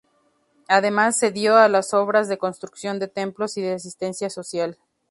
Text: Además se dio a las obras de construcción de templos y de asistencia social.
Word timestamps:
Además 0.67 1.19
se 1.19 1.29
dio 1.29 1.57
a 1.57 1.67
las 1.69 1.93
obras 1.93 2.27
de 2.27 2.39
construcción 2.39 2.97
de 2.97 3.07
templos 3.07 3.55
y 3.57 3.61
de 3.61 3.73
asistencia 3.73 4.31
social. 4.31 4.79